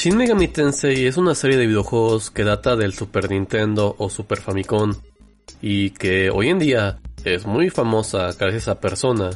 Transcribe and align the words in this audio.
Shin 0.00 0.16
Megami 0.16 0.48
Tensei 0.48 1.04
es 1.06 1.18
una 1.18 1.34
serie 1.34 1.58
de 1.58 1.66
videojuegos 1.66 2.30
que 2.30 2.42
data 2.42 2.74
del 2.74 2.94
Super 2.94 3.30
Nintendo 3.30 3.96
o 3.98 4.08
Super 4.08 4.40
Famicom 4.40 4.94
y 5.60 5.90
que 5.90 6.30
hoy 6.30 6.48
en 6.48 6.58
día 6.58 6.98
es 7.22 7.44
muy 7.44 7.68
famosa 7.68 8.30
gracias 8.32 8.68
a 8.68 8.80
Persona. 8.80 9.28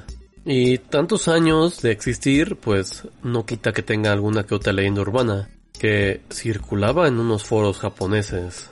Y 0.46 0.78
tantos 0.78 1.28
años 1.28 1.82
de 1.82 1.90
existir, 1.90 2.56
pues 2.56 3.06
no 3.22 3.44
quita 3.44 3.74
que 3.74 3.82
tenga 3.82 4.10
alguna 4.10 4.44
que 4.44 4.54
otra 4.54 4.72
leyenda 4.72 5.02
urbana 5.02 5.50
que 5.78 6.22
circulaba 6.32 7.08
en 7.08 7.20
unos 7.20 7.44
foros 7.44 7.76
japoneses. 7.76 8.70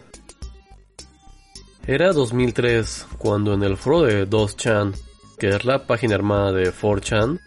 Era 1.87 2.15
2003 2.15 3.07
cuando 3.19 3.53
en 3.53 3.65
el 3.65 3.77
foro 3.77 4.01
de 4.01 4.27
2chan, 4.27 4.95
que 5.39 5.51
es 5.51 5.67
la 5.67 5.87
página 5.87 6.15
hermana 6.15 6.53
de 6.53 6.73
4chan, 6.73 7.39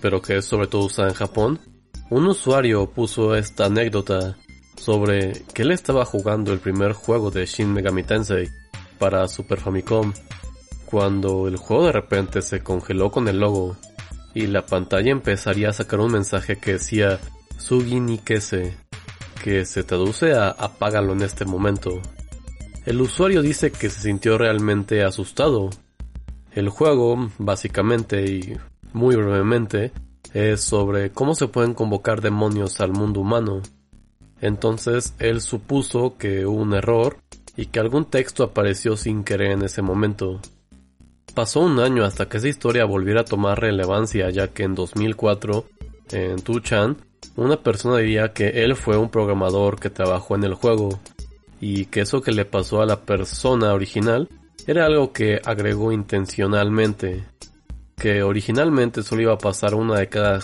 pero 0.00 0.22
que 0.22 0.36
es 0.36 0.44
sobre 0.44 0.68
todo 0.68 0.84
usada 0.84 1.08
en 1.08 1.14
Japón, 1.14 1.58
un 2.12 2.26
usuario 2.26 2.90
puso 2.90 3.34
esta 3.34 3.64
anécdota 3.64 4.36
sobre 4.76 5.32
que 5.54 5.62
él 5.62 5.70
estaba 5.70 6.04
jugando 6.04 6.52
el 6.52 6.58
primer 6.58 6.92
juego 6.92 7.30
de 7.30 7.46
Shin 7.46 7.72
Megami 7.72 8.02
Tensei 8.02 8.50
para 8.98 9.26
Super 9.28 9.58
Famicom, 9.58 10.12
cuando 10.84 11.48
el 11.48 11.56
juego 11.56 11.86
de 11.86 11.92
repente 11.92 12.42
se 12.42 12.62
congeló 12.62 13.10
con 13.10 13.28
el 13.28 13.40
logo 13.40 13.78
y 14.34 14.46
la 14.46 14.66
pantalla 14.66 15.10
empezaría 15.10 15.70
a 15.70 15.72
sacar 15.72 16.00
un 16.00 16.12
mensaje 16.12 16.56
que 16.56 16.72
decía 16.72 17.18
Sugi 17.56 17.98
ni 17.98 18.18
Kese, 18.18 18.76
que 19.42 19.64
se 19.64 19.82
traduce 19.82 20.34
a 20.34 20.50
apágalo 20.50 21.14
en 21.14 21.22
este 21.22 21.46
momento. 21.46 21.98
El 22.84 23.00
usuario 23.00 23.40
dice 23.40 23.72
que 23.72 23.88
se 23.88 24.02
sintió 24.02 24.36
realmente 24.36 25.02
asustado. 25.02 25.70
El 26.50 26.68
juego, 26.68 27.30
básicamente 27.38 28.26
y 28.26 28.58
muy 28.92 29.16
brevemente, 29.16 29.92
es 30.34 30.62
sobre 30.62 31.10
cómo 31.10 31.34
se 31.34 31.48
pueden 31.48 31.74
convocar 31.74 32.20
demonios 32.20 32.80
al 32.80 32.92
mundo 32.92 33.20
humano. 33.20 33.62
Entonces 34.40 35.14
él 35.18 35.40
supuso 35.40 36.16
que 36.18 36.46
hubo 36.46 36.60
un 36.60 36.74
error 36.74 37.18
y 37.56 37.66
que 37.66 37.80
algún 37.80 38.06
texto 38.06 38.42
apareció 38.42 38.96
sin 38.96 39.24
querer 39.24 39.52
en 39.52 39.62
ese 39.62 39.82
momento. 39.82 40.40
Pasó 41.34 41.60
un 41.60 41.78
año 41.80 42.04
hasta 42.04 42.28
que 42.28 42.38
esa 42.38 42.48
historia 42.48 42.84
volviera 42.84 43.22
a 43.22 43.24
tomar 43.24 43.60
relevancia 43.60 44.28
ya 44.30 44.48
que 44.48 44.64
en 44.64 44.74
2004, 44.74 45.64
en 46.10 46.42
Tuchan, 46.42 46.96
una 47.36 47.56
persona 47.56 47.98
diría 47.98 48.32
que 48.32 48.64
él 48.64 48.76
fue 48.76 48.98
un 48.98 49.08
programador 49.08 49.78
que 49.78 49.90
trabajó 49.90 50.34
en 50.34 50.44
el 50.44 50.54
juego 50.54 51.00
y 51.60 51.86
que 51.86 52.00
eso 52.00 52.20
que 52.20 52.32
le 52.32 52.44
pasó 52.44 52.82
a 52.82 52.86
la 52.86 53.00
persona 53.00 53.72
original 53.72 54.28
era 54.66 54.86
algo 54.86 55.12
que 55.12 55.40
agregó 55.44 55.92
intencionalmente 55.92 57.24
que 58.02 58.22
originalmente 58.24 59.02
solo 59.04 59.22
iba 59.22 59.34
a 59.34 59.38
pasar 59.38 59.76
una 59.76 59.96
de 59.96 60.08
cada 60.08 60.40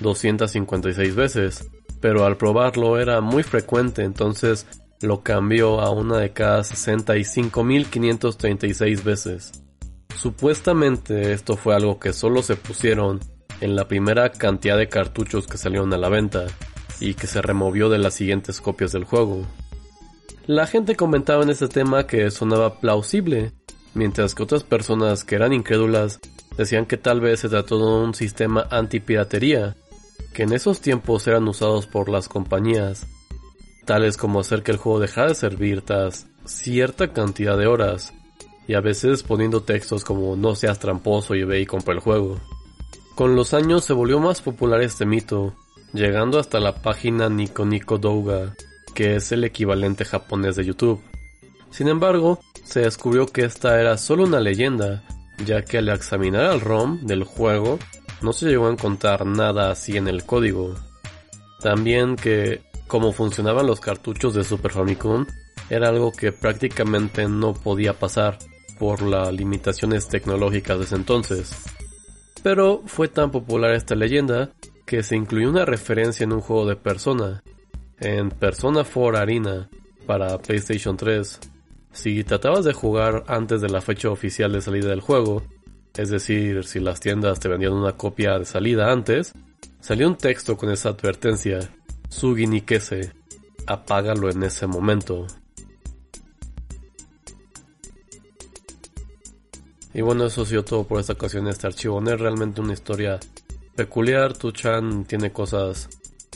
256 0.00 1.14
veces, 1.14 1.68
pero 2.00 2.24
al 2.24 2.38
probarlo 2.38 2.98
era 2.98 3.20
muy 3.20 3.42
frecuente, 3.42 4.02
entonces 4.02 4.66
lo 5.02 5.22
cambió 5.22 5.82
a 5.82 5.90
una 5.90 6.16
de 6.16 6.32
cada 6.32 6.62
65.536 6.62 9.04
veces. 9.04 9.52
Supuestamente 10.16 11.34
esto 11.34 11.58
fue 11.58 11.74
algo 11.74 12.00
que 12.00 12.14
solo 12.14 12.42
se 12.42 12.56
pusieron 12.56 13.20
en 13.60 13.76
la 13.76 13.88
primera 13.88 14.32
cantidad 14.32 14.78
de 14.78 14.88
cartuchos 14.88 15.46
que 15.46 15.58
salieron 15.58 15.92
a 15.92 15.98
la 15.98 16.08
venta 16.08 16.46
y 16.98 17.12
que 17.12 17.26
se 17.26 17.42
removió 17.42 17.90
de 17.90 17.98
las 17.98 18.14
siguientes 18.14 18.62
copias 18.62 18.92
del 18.92 19.04
juego. 19.04 19.46
La 20.46 20.66
gente 20.66 20.96
comentaba 20.96 21.42
en 21.42 21.50
este 21.50 21.68
tema 21.68 22.06
que 22.06 22.30
sonaba 22.30 22.80
plausible, 22.80 23.52
mientras 23.92 24.34
que 24.34 24.44
otras 24.44 24.64
personas 24.64 25.24
que 25.24 25.34
eran 25.34 25.52
incrédulas 25.52 26.18
decían 26.56 26.86
que 26.86 26.96
tal 26.96 27.20
vez 27.20 27.40
se 27.40 27.48
trató 27.48 27.78
de 27.78 28.04
un 28.04 28.14
sistema 28.14 28.66
antipiratería, 28.70 29.76
que 30.32 30.44
en 30.44 30.52
esos 30.52 30.80
tiempos 30.80 31.26
eran 31.26 31.46
usados 31.48 31.86
por 31.86 32.08
las 32.08 32.28
compañías, 32.28 33.06
tales 33.84 34.16
como 34.16 34.40
hacer 34.40 34.62
que 34.62 34.72
el 34.72 34.78
juego 34.78 35.00
dejara 35.00 35.28
de 35.28 35.34
servir 35.34 35.82
tras 35.82 36.26
cierta 36.44 37.12
cantidad 37.12 37.58
de 37.58 37.66
horas, 37.66 38.12
y 38.66 38.74
a 38.74 38.80
veces 38.80 39.22
poniendo 39.22 39.62
textos 39.62 40.04
como 40.04 40.36
no 40.36 40.54
seas 40.54 40.78
tramposo 40.78 41.34
y 41.34 41.44
ve 41.44 41.60
y 41.60 41.66
compra 41.66 41.94
el 41.94 42.00
juego. 42.00 42.40
Con 43.14 43.36
los 43.36 43.54
años 43.54 43.84
se 43.84 43.92
volvió 43.92 44.20
más 44.20 44.40
popular 44.40 44.80
este 44.80 45.04
mito, 45.04 45.54
llegando 45.92 46.38
hasta 46.38 46.60
la 46.60 46.80
página 46.80 47.28
Nico 47.28 47.66
Nico 47.66 47.98
Douga, 47.98 48.54
que 48.94 49.16
es 49.16 49.32
el 49.32 49.44
equivalente 49.44 50.04
japonés 50.04 50.56
de 50.56 50.64
YouTube. 50.64 51.02
Sin 51.70 51.88
embargo, 51.88 52.38
se 52.64 52.80
descubrió 52.80 53.26
que 53.26 53.44
esta 53.44 53.80
era 53.80 53.98
solo 53.98 54.24
una 54.24 54.40
leyenda 54.40 55.02
ya 55.44 55.62
que 55.62 55.78
al 55.78 55.88
examinar 55.88 56.52
el 56.52 56.60
ROM 56.60 57.00
del 57.06 57.24
juego 57.24 57.78
no 58.20 58.32
se 58.32 58.46
llegó 58.46 58.68
a 58.68 58.72
encontrar 58.72 59.26
nada 59.26 59.70
así 59.70 59.96
en 59.96 60.08
el 60.08 60.24
código. 60.24 60.74
También 61.60 62.16
que 62.16 62.62
como 62.86 63.12
funcionaban 63.12 63.66
los 63.66 63.80
cartuchos 63.80 64.34
de 64.34 64.44
Super 64.44 64.72
Famicom 64.72 65.26
era 65.70 65.88
algo 65.88 66.12
que 66.12 66.32
prácticamente 66.32 67.28
no 67.28 67.54
podía 67.54 67.94
pasar 67.94 68.38
por 68.78 69.02
las 69.02 69.32
limitaciones 69.32 70.08
tecnológicas 70.08 70.78
de 70.78 70.84
ese 70.84 70.96
entonces. 70.96 71.52
Pero 72.42 72.82
fue 72.86 73.08
tan 73.08 73.30
popular 73.30 73.72
esta 73.72 73.94
leyenda 73.94 74.50
que 74.84 75.02
se 75.02 75.16
incluyó 75.16 75.48
una 75.48 75.64
referencia 75.64 76.24
en 76.24 76.32
un 76.32 76.40
juego 76.40 76.66
de 76.66 76.76
Persona, 76.76 77.42
en 78.00 78.30
Persona 78.30 78.84
4 78.84 79.18
Arena 79.18 79.70
para 80.06 80.36
PlayStation 80.38 80.96
3, 80.96 81.40
si 81.92 82.24
tratabas 82.24 82.64
de 82.64 82.72
jugar 82.72 83.24
antes 83.26 83.60
de 83.60 83.68
la 83.68 83.80
fecha 83.80 84.10
oficial 84.10 84.52
de 84.52 84.60
salida 84.60 84.88
del 84.88 85.00
juego, 85.00 85.42
es 85.94 86.08
decir, 86.08 86.64
si 86.64 86.80
las 86.80 87.00
tiendas 87.00 87.38
te 87.38 87.48
vendían 87.48 87.74
una 87.74 87.96
copia 87.96 88.38
de 88.38 88.44
salida 88.44 88.90
antes, 88.90 89.34
salía 89.80 90.08
un 90.08 90.16
texto 90.16 90.56
con 90.56 90.70
esa 90.70 90.90
advertencia, 90.90 91.70
Sugi 92.08 92.46
ni 92.46 92.62
Kese, 92.62 93.12
apágalo 93.66 94.30
en 94.30 94.42
ese 94.42 94.66
momento. 94.66 95.26
Y 99.94 100.00
bueno, 100.00 100.24
eso 100.24 100.42
ha 100.42 100.46
sido 100.46 100.64
todo 100.64 100.84
por 100.84 101.00
esta 101.00 101.12
ocasión. 101.12 101.46
Este 101.48 101.66
archivo 101.66 102.00
no 102.00 102.12
es 102.12 102.18
realmente 102.18 102.62
una 102.62 102.72
historia 102.72 103.20
peculiar. 103.76 104.32
Tu-chan 104.32 105.04
tiene 105.04 105.32
cosas 105.32 105.90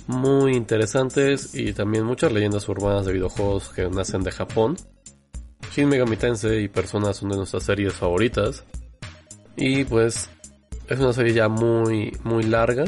muy 0.06 0.54
interesantes 0.54 1.54
y 1.54 1.72
también 1.72 2.04
muchas 2.04 2.32
leyendas 2.32 2.68
urbanas 2.68 3.06
de 3.06 3.14
videojuegos 3.14 3.70
que 3.70 3.88
nacen 3.88 4.22
de 4.22 4.30
Japón. 4.30 4.76
Shin 5.76 5.90
Megami 5.90 6.16
Tensei 6.16 6.64
y 6.64 6.68
Persona 6.68 7.12
son 7.12 7.28
de 7.28 7.36
nuestras 7.36 7.64
series 7.64 7.92
favoritas. 7.92 8.64
Y 9.58 9.84
pues 9.84 10.30
es 10.88 10.98
una 10.98 11.12
serie 11.12 11.34
ya 11.34 11.50
muy, 11.50 12.16
muy 12.24 12.44
larga, 12.44 12.86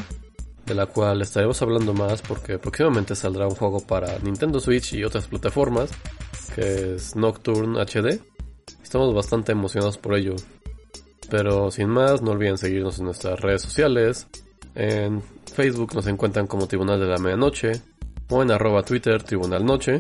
de 0.65 0.75
la 0.75 0.87
cual 0.87 1.21
estaremos 1.21 1.61
hablando 1.61 1.93
más 1.93 2.23
porque 2.23 2.59
próximamente 2.59 3.15
saldrá 3.15 3.47
un 3.47 3.55
juego 3.55 3.81
para 3.81 4.19
Nintendo 4.21 4.59
Switch 4.59 4.95
y 4.95 5.05
otras 5.05 5.27
plataformas, 5.27 5.91
que 6.55 6.95
es 6.95 7.15
Nocturne 7.15 7.79
HD. 7.79 8.23
Estamos 8.83 9.15
bastante 9.15 9.53
emocionados 9.53 9.99
por 9.99 10.15
ello. 10.17 10.35
Pero 11.29 11.71
sin 11.71 11.91
más, 11.91 12.23
no 12.23 12.31
olviden 12.31 12.57
seguirnos 12.57 13.01
en 13.01 13.05
nuestras 13.05 13.39
redes 13.39 13.61
sociales. 13.61 14.29
En 14.75 15.23
Facebook 15.45 15.95
nos 15.95 16.07
encuentran 16.07 16.47
como 16.47 16.67
Tribunal 16.67 16.99
de 16.99 17.07
la 17.07 17.19
Medianoche 17.19 17.83
o 18.31 18.43
en 18.43 18.51
arroba 18.51 18.83
Twitter 18.83 19.23
Tribunal 19.23 19.67
Noche. 19.67 19.99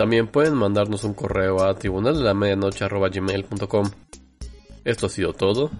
También 0.00 0.28
pueden 0.28 0.54
mandarnos 0.54 1.04
un 1.04 1.12
correo 1.12 1.62
a 1.62 1.74
tribunaldelamedianoche.gmail.com 1.74 3.90
Esto 4.82 5.04
ha 5.04 5.10
sido 5.10 5.34
todo. 5.34 5.70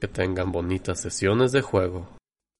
Que 0.00 0.06
tengan 0.06 0.52
bonitas 0.52 1.00
sesiones 1.00 1.50
de 1.50 1.60
juego. 1.60 2.06